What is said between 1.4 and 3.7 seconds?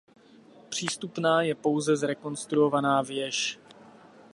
je pouze zrekonstruovaná věž.